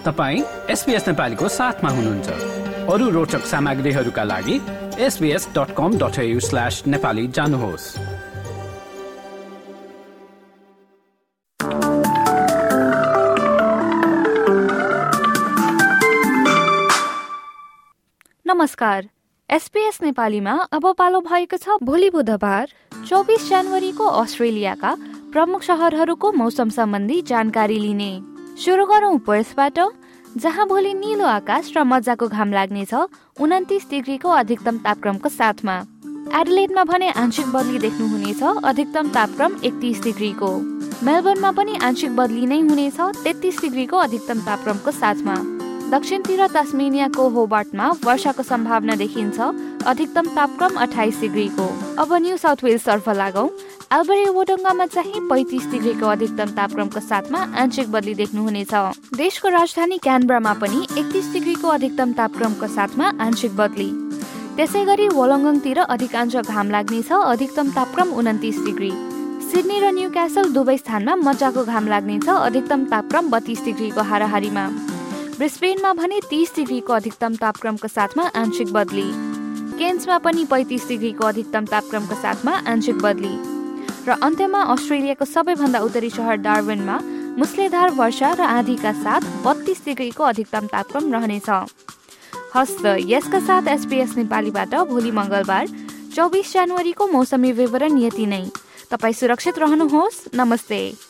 [0.00, 2.28] तपाईँ एसपिएस नेपालीको साथमा हुनुहुन्छ।
[2.88, 4.54] अरू रोचक सामग्रीहरूका लागि
[4.98, 7.84] SBS dot com dot slash Nepali जानुहोस्।
[18.46, 19.08] नमस्कार।
[19.50, 22.68] एसपीएस नेपालीमा अब पालो भएको छ भोलि बुधबार
[23.08, 24.96] चौबिस जनवरीको अस्ट्रेलियाका
[25.32, 28.29] प्रमुख सहरहरूको मौसम सम्बन्धी जानकारी लिने।
[28.60, 29.18] सुरु गरौँ
[30.36, 32.92] जहाँ भोलि निलो आकाश र मजाको घाम लाग्नेछ
[33.40, 35.76] उन्तिस डिग्रीको अधिकतम तापक्रमको साथमा।
[36.40, 40.50] एडलेटमा भने आंशिक बदली देख्नुहुनेछ अधिकतम तापक्रम एकतिस डिग्रीको।
[41.02, 45.36] मेलबर्नमा पनि आंशिक बदली नै हुनेछ तेत्तिस डिग्रीको अधिकतम तापक्रमको साथमा।
[45.90, 49.38] दक्षिणतिर तस्मेनियाको होबार्टमा वर्षाको सम्भावना देखिन्छ।
[49.90, 51.66] अधिकतम तापक्रम अठाइस डिग्रीको।
[51.98, 53.48] अब न्यू साउथ वेल्स तर्फ लागौँ।
[53.92, 58.74] एल्बरी वोटङ्गामा चाहिँ पैँतिस डिग्रीको अधिकतम तापक्रमको साथमा आंशिक बदली देख्नुहुनेछ।
[59.18, 63.90] देशको राजधानी क्यानब्रामा पनि एकतिस डिग्रीको अधिकतम तापक्रमको साथमा आंशिक बदली।
[64.56, 68.92] त्यसै गरी वलङ्गङतिर अधिकांश घाम लाग्नेछ अधिकतम तापक्रम उन्तिस डिग्री।
[69.50, 74.64] सिडनी र न्यू क्यासल दुवै स्थानमा मजाको घाम लाग्नेछ अधिकतम तापक्रम बत्तीस डिग्रीको हाराहारीमा।
[75.40, 79.04] ब्रिस्बेनमा भने तीस डिग्रीको अधिकतम तापक्रमको साथमा आंशिक बदली।
[79.78, 83.32] केन्समा पनि पैँतिस डिग्रीको अधिकतम तापक्रमको साथमा आंशिक बदली।
[84.04, 86.98] र अन्त्यमा अस्ट्रेलियाको सबैभन्दा उत्तरी सहर डार्विनमा
[87.40, 91.48] मुसलेधार वर्षा र आँधीका साथ बत्तीस डिग्रीको अधिकतम तापक्रम रहनेछ।
[92.54, 95.66] हस्त यसका साथ एसपिएस नेपालीबाट भोलि मङ्गलबार
[96.16, 98.44] चौबिस जनवरीको मौसमी विवरण यति नै।
[98.92, 101.09] तपाईँ सुरक्षित रहनुहोस्। नमस्ते।